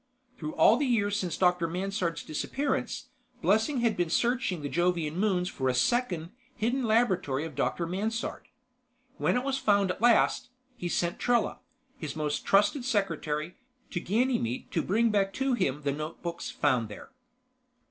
[0.39, 1.67] Through all these years since Dr.
[1.67, 3.09] Mansard's disappearance,
[3.43, 7.85] Blessing had been searching the Jovian moons for a second, hidden laboratory of Dr.
[7.85, 8.47] Mansard.
[9.17, 11.59] When it was found at last, he sent Trella,
[11.99, 13.57] his most trusted secretary,
[13.91, 17.11] to Ganymede to bring back to him the notebooks found there.